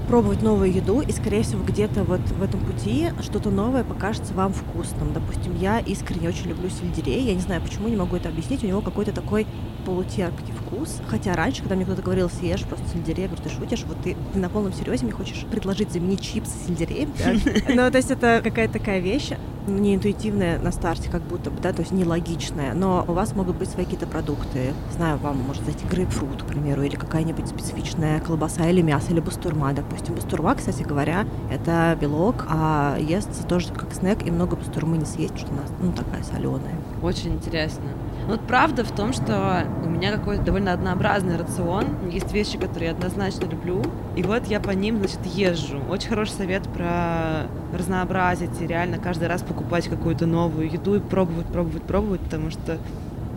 пробовать 0.05 0.41
новую 0.41 0.73
еду, 0.73 1.01
и, 1.01 1.11
скорее 1.11 1.43
всего, 1.43 1.63
где-то 1.63 2.03
вот 2.03 2.21
в 2.21 2.41
этом 2.41 2.59
пути 2.59 3.09
что-то 3.21 3.49
новое 3.49 3.83
покажется 3.83 4.33
вам 4.33 4.53
вкусным. 4.53 5.13
Допустим, 5.13 5.55
я 5.59 5.79
искренне 5.79 6.29
очень 6.29 6.47
люблю 6.47 6.69
сельдерей, 6.69 7.23
я 7.23 7.33
не 7.33 7.41
знаю, 7.41 7.61
почему, 7.61 7.87
не 7.87 7.95
могу 7.95 8.15
это 8.15 8.29
объяснить, 8.29 8.63
у 8.63 8.67
него 8.67 8.81
какой-то 8.81 9.11
такой 9.11 9.47
полутерпкий 9.85 10.53
вкус. 10.53 11.01
Хотя 11.07 11.33
раньше, 11.35 11.61
когда 11.61 11.75
мне 11.75 11.85
кто-то 11.85 12.01
говорил, 12.01 12.29
съешь 12.29 12.63
просто 12.63 12.85
сельдерей, 12.89 13.23
я 13.23 13.27
говорю, 13.27 13.43
ты 13.43 13.49
шутишь, 13.49 13.83
вот 13.87 13.97
ты, 14.03 14.15
ты 14.33 14.39
на 14.39 14.49
полном 14.49 14.73
серьезе 14.73 15.05
мне 15.05 15.13
хочешь 15.13 15.45
предложить 15.49 15.91
заменить 15.91 16.21
чипсы 16.21 16.53
сельдереем? 16.67 17.11
Ну, 17.75 17.91
то 17.91 17.97
есть 17.97 18.11
это 18.11 18.41
какая-то 18.43 18.73
такая 18.79 18.99
вещь, 18.99 19.31
не 19.67 19.95
интуитивная 19.95 20.59
на 20.59 20.71
старте, 20.71 21.09
как 21.09 21.21
будто 21.23 21.49
бы, 21.49 21.61
да, 21.61 21.73
то 21.73 21.81
есть 21.81 21.91
нелогичная, 21.91 22.73
но 22.73 23.03
у 23.07 23.13
вас 23.13 23.33
могут 23.35 23.57
быть 23.57 23.69
свои 23.69 23.85
какие-то 23.85 24.07
продукты. 24.07 24.73
Знаю, 24.93 25.17
вам 25.17 25.37
может 25.37 25.63
зайти 25.65 25.85
грейпфрут, 25.85 26.43
к 26.43 26.45
примеру, 26.45 26.83
или 26.83 26.95
какая-нибудь 26.95 27.47
специфичная 27.47 28.19
колбаса 28.19 28.69
или 28.69 28.81
мясо, 28.81 29.11
или 29.11 29.19
бастурма, 29.19 29.73
допустим. 29.73 29.94
Бастурма, 30.11 30.55
кстати 30.55 30.83
говоря, 30.83 31.25
это 31.51 31.97
белок, 31.99 32.45
а 32.49 32.97
ест 32.99 33.47
тоже 33.47 33.73
как 33.73 33.93
снэк, 33.93 34.25
и 34.25 34.31
много 34.31 34.55
бастурмы 34.55 34.97
не 34.97 35.05
съесть, 35.05 35.37
что 35.37 35.51
она, 35.51 35.61
ну, 35.79 35.91
такая 35.91 36.23
соленая. 36.23 36.75
Очень 37.01 37.35
интересно. 37.35 37.85
Ну, 38.27 38.33
вот 38.33 38.41
правда 38.41 38.83
в 38.83 38.91
том, 38.91 39.13
что 39.13 39.65
у 39.83 39.89
меня 39.89 40.17
довольно 40.17 40.43
довольно 40.43 40.73
однообразный 40.73 41.37
рацион. 41.37 41.85
Есть 42.09 42.31
вещи, 42.33 42.57
которые 42.57 42.89
я 42.89 42.95
однозначно 42.95 43.45
люблю. 43.45 43.83
И 44.15 44.23
вот 44.23 44.47
я 44.47 44.59
по 44.59 44.71
ним, 44.71 44.97
значит, 44.97 45.19
езжу. 45.25 45.79
Очень 45.89 46.09
хороший 46.09 46.31
совет 46.31 46.63
про 46.69 47.47
разнообразить 47.73 48.61
и 48.61 48.67
реально 48.67 48.97
каждый 48.97 49.27
раз 49.27 49.41
покупать 49.41 49.87
какую-то 49.87 50.25
новую 50.25 50.71
еду 50.71 50.95
и 50.95 50.99
пробовать, 50.99 51.47
пробовать, 51.47 51.83
пробовать, 51.83 52.21
потому 52.21 52.49
что 52.49 52.77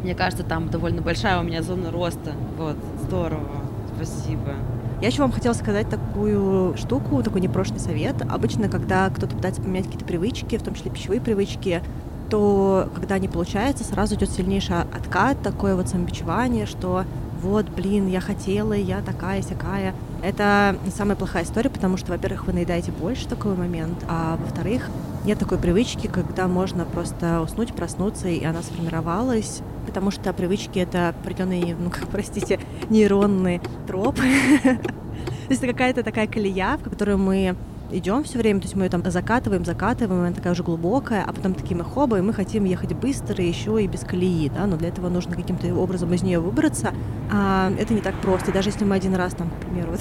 мне 0.03 0.15
кажется, 0.15 0.45
там 0.45 0.69
довольно 0.69 1.03
большая 1.03 1.41
у 1.41 1.43
меня 1.43 1.63
зона 1.63 1.91
роста. 1.91 2.33
Вот, 2.57 2.77
здорово. 3.03 3.63
Спасибо. 3.97 4.55
Я 5.01 5.09
еще 5.09 5.23
вам 5.23 5.31
хотела 5.31 5.53
сказать 5.53 5.89
такую 5.89 6.77
штуку, 6.77 7.23
такой 7.23 7.41
непрошенный 7.41 7.79
совет. 7.79 8.17
Обычно, 8.29 8.69
когда 8.69 9.09
кто-то 9.11 9.37
пытается 9.37 9.63
поменять 9.63 9.85
какие-то 9.85 10.05
привычки, 10.05 10.59
в 10.59 10.63
том 10.63 10.75
числе 10.75 10.91
пищевые 10.91 11.21
привычки, 11.21 11.83
то 12.31 12.89
когда 12.95 13.19
не 13.19 13.29
получается, 13.29 13.85
сразу 13.85 14.17
идет 14.17 14.31
сильнейший 14.31 14.81
откат, 14.81 15.41
такое 15.41 15.77
вот 15.77 15.89
самобичевание, 15.89 16.67
что 16.67 17.05
вот, 17.43 17.69
блин, 17.69 18.09
я 18.09 18.21
хотела, 18.21 18.73
я 18.73 19.01
такая, 19.01 19.43
сякая. 19.43 19.95
Это 20.23 20.77
самая 20.97 21.15
плохая 21.15 21.45
история, 21.45 21.71
потому 21.71 21.97
что, 21.97 22.11
во-первых, 22.11 22.47
вы 22.47 22.53
наедаете 22.53 22.91
больше 22.91 23.27
в 23.27 23.29
такой 23.29 23.55
момент, 23.55 24.05
а 24.09 24.37
во-вторых, 24.37 24.91
нет 25.25 25.39
такой 25.39 25.59
привычки, 25.59 26.09
когда 26.09 26.49
можно 26.49 26.85
просто 26.85 27.41
уснуть, 27.41 27.73
проснуться, 27.73 28.27
и 28.27 28.45
она 28.45 28.63
сформировалась, 28.63 29.61
потому 29.89 30.11
что 30.11 30.33
привычки— 30.33 30.79
это 30.81 31.09
определенные, 31.09 31.75
ну, 31.75 31.91
как, 31.91 32.09
простите, 32.09 32.61
нейронные 32.91 33.61
тропы. 33.87 34.23
То 34.63 35.53
есть 35.53 35.63
это 35.63 35.73
какая-то 35.73 36.03
такая 36.03 36.27
колея, 36.27 36.77
в 36.77 36.83
которую 36.83 37.17
мы 37.17 37.57
идем 37.91 38.25
все 38.25 38.39
время, 38.39 38.61
то 38.61 38.67
есть 38.67 38.77
мы 38.77 38.85
ее 38.85 38.91
там 38.91 39.03
закатываем, 39.11 39.65
закатываем, 39.65 40.21
она 40.21 40.33
такая 40.33 40.53
уже 40.53 40.63
глубокая, 40.63 41.25
а 41.25 41.33
потом 41.33 41.55
такие 41.55 41.77
мы 41.77 41.85
хоба, 41.85 42.19
и 42.19 42.21
мы 42.21 42.33
хотим 42.33 42.65
ехать 42.65 42.93
быстро, 42.93 43.43
еще 43.43 43.83
и 43.83 43.87
без 43.87 44.01
колеи, 44.01 44.51
да, 44.55 44.67
но 44.67 44.77
для 44.77 44.89
этого 44.89 45.09
нужно 45.09 45.35
каким-то 45.35 45.75
образом 45.75 46.13
из 46.13 46.23
нее 46.23 46.41
выбраться, 46.41 46.93
а 47.33 47.73
это 47.79 47.95
не 47.95 48.01
так 48.01 48.15
просто, 48.17 48.53
даже 48.53 48.69
если 48.69 48.85
мы 48.85 48.97
один 48.97 49.15
раз 49.15 49.35
там, 49.35 49.49
к 49.51 49.55
примеру, 49.65 49.93
вот, 49.93 50.01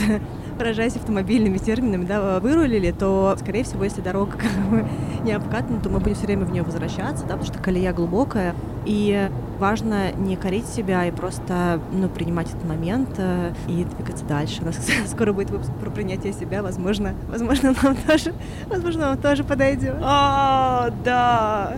выражаясь 0.58 0.96
автомобильными 0.96 1.58
терминами, 1.58 2.06
да, 2.06 2.40
вырулили, 2.40 2.92
то, 2.92 3.36
скорее 3.40 3.64
всего, 3.64 3.84
если 3.84 4.02
дорога 4.02 4.34
как 4.34 4.52
бы 4.70 4.86
не 5.24 5.32
обкатана, 5.32 5.80
то 5.80 5.90
мы 5.90 6.00
будем 6.00 6.16
все 6.16 6.26
время 6.26 6.46
в 6.46 6.52
нее 6.52 6.64
возвращаться, 6.64 7.24
да, 7.26 7.38
потому 7.38 7.46
что 7.46 7.60
колея 7.60 7.94
глубокая, 7.94 8.54
и 8.86 9.30
важно 9.58 10.12
не 10.14 10.36
корить 10.36 10.68
себя 10.68 11.06
и 11.06 11.12
просто 11.12 11.80
ну, 11.92 12.10
принимать 12.10 12.50
этот 12.50 12.66
момент 12.66 13.10
э, 13.18 13.54
и 13.68 13.84
двигаться 13.84 14.26
дальше. 14.26 14.62
У 14.62 14.66
нас 14.66 14.80
скоро 15.08 15.34
будет 15.34 15.50
выпуск 15.50 15.72
про 15.80 15.90
принятие 15.90 16.34
себя, 16.34 16.64
возможно, 16.64 17.14
возможно, 17.28 17.74
нам 17.84 17.96
тоже, 18.08 18.34
возможно, 18.68 19.08
нам 19.08 19.18
тоже 19.18 19.44
подойдет. 19.44 19.96
О, 20.02 20.90
да. 21.04 21.76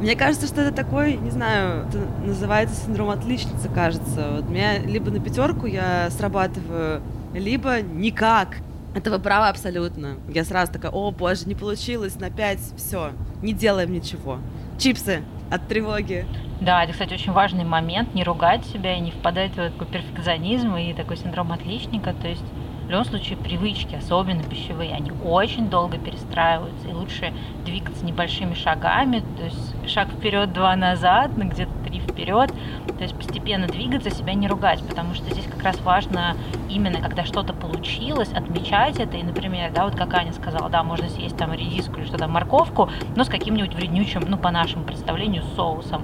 Мне 0.00 0.14
кажется, 0.14 0.46
что 0.46 0.60
это 0.60 0.74
такой, 0.74 1.14
не 1.16 1.30
знаю, 1.30 1.86
это 1.88 1.98
называется 2.24 2.76
синдром 2.84 3.10
отличницы, 3.10 3.68
кажется. 3.68 4.28
Вот 4.36 4.48
меня 4.48 4.78
либо 4.78 5.10
на 5.10 5.18
пятерку 5.18 5.66
я 5.66 6.08
срабатываю, 6.10 7.02
либо 7.34 7.80
никак. 7.80 8.58
Это 8.94 9.10
вы 9.10 9.18
правы 9.18 9.48
абсолютно. 9.48 10.16
Я 10.32 10.44
сразу 10.44 10.72
такая, 10.72 10.92
о 10.92 11.10
боже, 11.10 11.46
не 11.46 11.54
получилось, 11.54 12.18
на 12.18 12.30
пять, 12.30 12.60
все, 12.76 13.10
не 13.42 13.52
делаем 13.52 13.92
ничего. 13.92 14.38
Чипсы 14.78 15.22
от 15.50 15.66
тревоги. 15.68 16.26
Да, 16.60 16.82
это, 16.82 16.92
кстати, 16.92 17.14
очень 17.14 17.32
важный 17.32 17.64
момент, 17.64 18.14
не 18.14 18.24
ругать 18.24 18.64
себя 18.66 18.96
и 18.96 19.00
не 19.00 19.10
впадать 19.10 19.52
в 19.52 19.70
такой 19.70 19.86
перфекционизм 19.86 20.76
и 20.76 20.92
такой 20.92 21.16
синдром 21.16 21.52
отличника. 21.52 22.12
То 22.14 22.28
есть 22.28 22.44
в 22.88 22.90
любом 22.90 23.04
случае 23.04 23.36
привычки, 23.36 23.94
особенно 23.94 24.42
пищевые, 24.42 24.94
они 24.94 25.12
очень 25.22 25.68
долго 25.68 25.98
перестраиваются, 25.98 26.88
и 26.88 26.92
лучше 26.92 27.32
двигаться 27.64 28.04
небольшими 28.04 28.54
шагами, 28.54 29.22
то 29.36 29.44
есть 29.44 29.90
шаг 29.90 30.08
вперед, 30.08 30.52
два 30.52 30.74
назад, 30.74 31.36
на 31.36 31.44
где-то 31.44 31.70
вперед, 32.18 32.52
то 32.96 33.02
есть 33.02 33.14
постепенно 33.14 33.68
двигаться, 33.68 34.10
себя 34.10 34.34
не 34.34 34.48
ругать, 34.48 34.82
потому 34.82 35.14
что 35.14 35.30
здесь 35.30 35.46
как 35.46 35.62
раз 35.62 35.80
важно 35.80 36.36
именно, 36.68 37.00
когда 37.00 37.24
что-то 37.24 37.52
получилось, 37.52 38.32
отмечать 38.32 38.98
это, 38.98 39.16
и, 39.16 39.22
например, 39.22 39.70
да, 39.72 39.84
вот 39.84 39.94
как 39.94 40.12
Аня 40.14 40.32
сказала, 40.32 40.68
да, 40.68 40.82
можно 40.82 41.08
съесть 41.08 41.36
там 41.36 41.52
редиску 41.52 42.00
или 42.00 42.06
что-то, 42.06 42.26
морковку, 42.26 42.90
но 43.14 43.22
с 43.22 43.28
каким-нибудь 43.28 43.74
вреднючим, 43.74 44.22
ну, 44.26 44.36
по 44.36 44.50
нашему 44.50 44.84
представлению, 44.84 45.44
соусом 45.54 46.02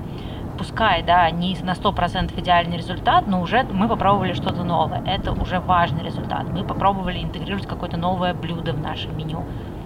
пускай, 0.56 1.02
да, 1.02 1.28
не 1.30 1.56
на 1.62 1.73
100% 1.73 2.38
идеальный 2.40 2.76
результат, 2.76 3.26
но 3.26 3.42
уже 3.42 3.64
мы 3.64 3.88
попробовали 3.88 4.35
что-то 4.35 4.62
новое. 4.62 5.02
Это 5.04 5.33
уже 5.33 5.59
важный 5.59 6.04
результат. 6.04 6.49
Мы 6.49 6.62
попробовали 6.62 7.21
интегрировать 7.21 7.66
какое-то 7.66 7.97
новое 7.97 8.35
блюдо 8.35 8.73
в 8.73 8.80
наше 8.80 9.09
меню. 9.09 9.44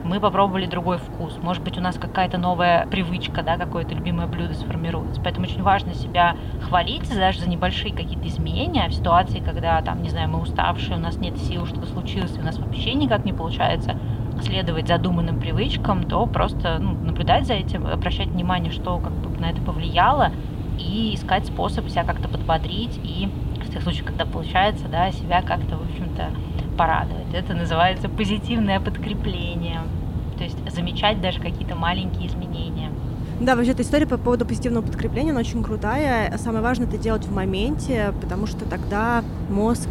Мы 0.09 0.21
попробовали 0.21 0.65
другой 0.65 0.97
вкус. 0.97 1.37
Может 1.43 1.63
быть, 1.63 1.77
у 1.77 1.83
нас 1.83 1.99
какая-то 1.99 2.39
новая 2.39 2.87
привычка, 2.87 3.43
да, 3.43 3.59
какое-то 3.59 3.95
любимое 3.95 4.27
блюдо 4.27 4.55
сформируется. 4.55 5.21
Поэтому 5.23 5.45
очень 5.45 5.63
важно 5.63 5.93
себя 5.93 6.35
хвалить 6.63 7.15
даже 7.15 7.41
за 7.41 7.49
небольшие 7.51 7.93
какие-то 7.93 8.27
изменения 8.27 8.89
в 8.89 8.95
ситуации, 8.95 9.41
когда, 9.41 9.83
там, 9.83 10.03
не 10.03 10.09
знаю, 10.09 10.31
мы 10.31 10.41
уставшие, 10.41 10.97
у 10.97 10.99
нас 10.99 11.19
нет 11.19 11.37
сил, 11.37 11.67
что-то 11.67 11.87
случилось, 11.89 12.35
и 12.35 12.41
у 12.41 12.43
нас 12.43 12.59
вообще 12.59 12.95
никак 12.95 13.27
не 13.27 13.35
получается 13.35 13.99
следовать 14.41 14.89
задуманным 14.89 15.39
привычкам, 15.39 16.05
то 16.05 16.25
просто 16.25 16.79
ну, 16.79 16.93
наблюдать 16.93 17.47
за 17.47 17.53
этим, 17.53 17.87
обращать 17.87 18.29
внимание, 18.29 18.73
что 18.73 18.97
как 18.97 19.13
бы 19.13 19.39
на 19.39 19.51
это 19.51 19.61
повлияло, 19.61 20.33
и 20.79 21.15
искать 21.17 21.45
способ 21.45 21.87
себя 21.91 22.05
как-то 22.05 22.29
подбодрить 22.29 22.99
и 23.05 23.29
в 23.63 23.71
тех 23.71 23.83
случаях, 23.83 24.07
когда 24.07 24.25
получается, 24.25 24.87
да, 24.89 25.11
себя 25.13 25.43
как-то, 25.43 25.77
в 25.77 25.83
общем-то, 25.83 26.31
порадовать. 26.79 27.35
Это 27.35 27.55
называется 27.55 28.09
позитивное 28.09 28.81
подкрепление. 28.81 29.81
То 30.39 30.45
есть 30.45 30.57
замечать 30.73 31.21
даже 31.21 31.41
какие-то 31.41 31.75
маленькие 31.75 32.29
изменения. 32.29 32.91
Да, 33.41 33.55
вообще 33.55 33.71
эта 33.71 33.83
история 33.83 34.07
по 34.07 34.19
поводу 34.19 34.45
позитивного 34.45 34.85
подкрепления, 34.85 35.31
она 35.31 35.41
очень 35.41 35.63
крутая. 35.63 36.37
Самое 36.39 36.63
важное 36.63 36.89
это 36.89 36.99
делать 36.99 37.25
в 37.25 37.33
моменте, 37.33 38.13
потому 38.21 38.47
что 38.49 38.65
тогда 38.65 39.23
мозг 39.49 39.89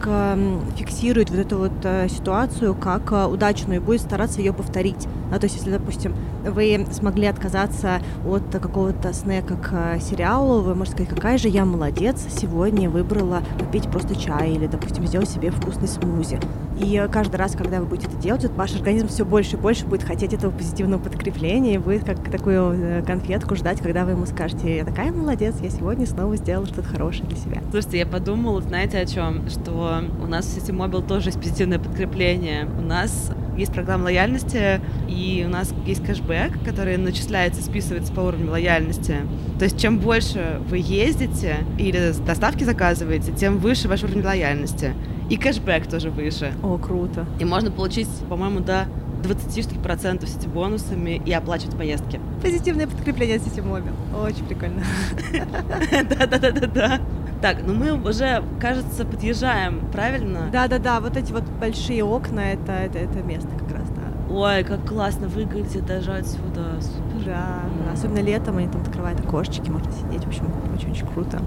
фиксирует 0.75 1.29
вот 1.29 1.39
эту 1.39 1.57
вот 1.57 1.71
э, 1.83 2.09
ситуацию 2.09 2.75
как 2.75 3.11
э, 3.13 3.25
удачную 3.25 3.79
и 3.79 3.83
будет 3.83 4.01
стараться 4.01 4.41
ее 4.41 4.51
повторить. 4.51 5.07
А, 5.31 5.39
то 5.39 5.45
есть, 5.45 5.55
если, 5.55 5.71
допустим, 5.71 6.13
вы 6.51 6.85
смогли 6.91 7.27
отказаться 7.27 8.01
от 8.25 8.43
какого-то 8.51 9.13
снека 9.13 9.55
к 9.55 9.99
сериалу, 9.99 10.61
вы 10.61 10.75
можете 10.75 10.97
сказать, 10.97 11.15
какая 11.15 11.37
же 11.37 11.47
я 11.49 11.65
молодец, 11.65 12.25
сегодня 12.29 12.89
выбрала 12.89 13.41
попить 13.59 13.89
просто 13.89 14.15
чай 14.15 14.51
или, 14.51 14.67
допустим, 14.67 15.05
сделать 15.05 15.29
себе 15.29 15.51
вкусный 15.51 15.87
смузи. 15.87 16.39
И 16.79 17.07
каждый 17.11 17.37
раз, 17.37 17.53
когда 17.53 17.79
вы 17.79 17.87
будете 17.87 18.07
это 18.07 18.17
делать, 18.17 18.43
вот 18.43 18.51
ваш 18.53 18.75
организм 18.75 19.07
все 19.07 19.25
больше 19.25 19.55
и 19.55 19.59
больше 19.59 19.85
будет 19.85 20.03
хотеть 20.03 20.33
этого 20.33 20.51
позитивного 20.51 21.01
подкрепления 21.01 21.75
и 21.75 21.77
будет 21.77 22.03
как 22.03 22.19
такую 22.29 22.73
э, 22.73 23.03
конфетку 23.03 23.55
ждать, 23.55 23.81
когда 23.81 24.05
вы 24.05 24.11
ему 24.11 24.25
скажете, 24.25 24.77
я 24.77 24.85
такая 24.85 25.11
молодец, 25.11 25.55
я 25.61 25.69
сегодня 25.69 26.05
снова 26.05 26.35
сделала 26.35 26.67
что-то 26.67 26.87
хорошее 26.87 27.27
для 27.27 27.37
себя. 27.37 27.61
Слушайте, 27.71 27.99
я 27.99 28.05
подумала, 28.05 28.61
знаете 28.61 28.99
о 28.99 29.05
чем? 29.05 29.49
Что 29.49 30.03
у 30.21 30.27
нас 30.27 30.45
в 30.45 30.49
сети 30.49 30.71
Мобил 30.71 31.01
тоже 31.01 31.29
есть 31.29 31.39
позитивное 31.39 31.79
подкрепление. 31.79 32.67
У 32.77 32.81
нас 32.81 33.31
есть 33.57 33.73
программа 33.73 34.03
лояльности, 34.03 34.79
и 35.07 35.43
у 35.45 35.49
нас 35.49 35.73
есть 35.85 36.05
кэшбэк, 36.05 36.63
который 36.63 36.97
начисляется, 36.97 37.61
списывается 37.61 38.13
по 38.13 38.21
уровню 38.21 38.51
лояльности. 38.51 39.17
То 39.59 39.65
есть 39.65 39.79
чем 39.79 39.99
больше 39.99 40.61
вы 40.69 40.77
ездите 40.77 41.57
или 41.77 42.13
доставки 42.25 42.63
заказываете, 42.63 43.31
тем 43.31 43.57
выше 43.57 43.87
ваш 43.87 44.03
уровень 44.03 44.23
лояльности. 44.23 44.93
И 45.29 45.37
кэшбэк 45.37 45.87
тоже 45.87 46.09
выше. 46.09 46.53
О, 46.63 46.77
круто. 46.77 47.25
И 47.39 47.45
можно 47.45 47.71
получить, 47.71 48.07
по-моему, 48.29 48.61
до 48.61 48.85
20 49.23 49.63
что 49.63 49.73
ли, 49.73 49.81
процентов 49.81 50.29
сети 50.29 50.47
бонусами 50.47 51.21
и 51.25 51.31
оплачивать 51.31 51.77
поездки. 51.77 52.19
Позитивное 52.41 52.87
подкрепление 52.87 53.39
сети 53.39 53.61
мобил. 53.61 53.93
Очень 54.23 54.45
прикольно. 54.45 54.83
Да-да-да-да-да. 56.09 57.01
Так, 57.41 57.57
ну 57.65 57.73
мы 57.73 57.93
уже, 57.93 58.43
кажется, 58.59 59.05
подъезжаем, 59.05 59.81
правильно? 59.91 60.49
Да-да-да, 60.51 60.99
вот 60.99 61.17
эти 61.17 61.31
вот 61.31 61.43
большие 61.59 62.03
окна, 62.03 62.39
это, 62.39 62.71
это, 62.71 62.97
это 62.97 63.21
место 63.21 63.49
как 63.49 63.71
раз, 63.77 63.89
да. 63.89 64.33
Ой, 64.33 64.63
как 64.63 64.87
классно 64.87 65.27
выглядит 65.27 65.85
даже 65.85 66.11
отсюда. 66.13 66.81
Супер. 66.81 67.25
Да, 67.25 67.61
да, 67.85 67.93
особенно 67.93 68.21
летом 68.21 68.57
они 68.57 68.67
там 68.67 68.81
открывают 68.81 69.19
окошечки, 69.19 69.69
можно 69.69 69.91
сидеть, 69.91 70.23
в 70.23 70.27
общем, 70.27 70.51
очень-очень 70.75 71.05
круто. 71.07 71.39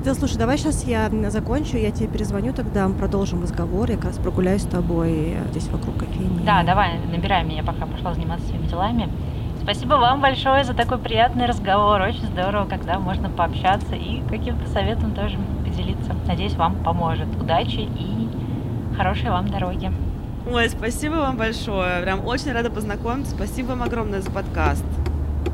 Стел, 0.00 0.14
слушай, 0.14 0.38
давай 0.38 0.56
сейчас 0.56 0.84
я 0.84 1.10
закончу, 1.28 1.76
я 1.76 1.90
тебе 1.90 2.08
перезвоню 2.08 2.54
тогда, 2.54 2.88
мы 2.88 2.94
продолжим 2.94 3.42
разговор, 3.42 3.90
я 3.90 3.96
как 3.96 4.06
раз 4.06 4.16
прогуляюсь 4.16 4.62
с 4.62 4.66
тобой 4.66 5.36
здесь 5.50 5.68
вокруг 5.68 5.98
кофейни. 5.98 6.42
Да, 6.46 6.62
давай, 6.62 6.98
набирай 7.12 7.44
меня, 7.44 7.62
пока 7.62 7.84
пошла 7.84 8.14
заниматься 8.14 8.46
своими 8.46 8.66
делами. 8.66 9.10
Спасибо 9.62 9.94
вам 9.94 10.20
большое 10.20 10.64
за 10.64 10.74
такой 10.74 10.98
приятный 10.98 11.46
разговор. 11.46 12.00
Очень 12.00 12.26
здорово, 12.26 12.66
когда 12.66 12.98
можно 12.98 13.28
пообщаться 13.28 13.94
и 13.94 14.22
каким-то 14.28 14.68
советом 14.68 15.14
тоже 15.14 15.38
поделиться. 15.64 16.16
Надеюсь, 16.26 16.54
вам 16.54 16.82
поможет. 16.82 17.28
Удачи 17.40 17.80
и 17.80 18.28
хорошей 18.96 19.30
вам 19.30 19.48
дороги. 19.48 19.92
Ой, 20.50 20.68
спасибо 20.68 21.14
вам 21.14 21.36
большое. 21.36 22.02
Прям 22.02 22.26
очень 22.26 22.52
рада 22.52 22.70
познакомиться. 22.70 23.34
Спасибо 23.36 23.68
вам 23.68 23.82
огромное 23.82 24.22
за 24.22 24.30
подкаст. 24.30 24.84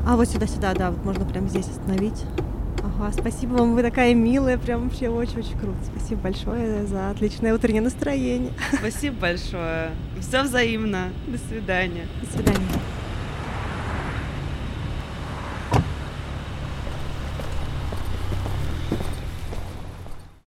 А 0.07 0.15
вот 0.15 0.27
сюда-сюда, 0.27 0.73
да, 0.73 0.91
вот 0.91 1.03
можно 1.03 1.25
прямо 1.25 1.47
здесь 1.49 1.67
остановить. 1.67 2.23
Ага, 2.81 3.11
спасибо 3.11 3.55
вам, 3.55 3.75
вы 3.75 3.83
такая 3.83 4.15
милая, 4.15 4.57
прям 4.57 4.85
вообще 4.85 5.09
очень-очень 5.09 5.57
круто. 5.59 5.77
Спасибо 5.83 6.21
большое 6.21 6.87
за 6.87 7.09
отличное 7.09 7.53
утреннее 7.53 7.81
настроение. 7.81 8.53
Спасибо 8.73 9.17
большое. 9.19 9.89
Все 10.19 10.43
взаимно. 10.43 11.09
До 11.27 11.37
свидания. 11.37 12.05
До 12.21 12.31
свидания. 12.31 12.76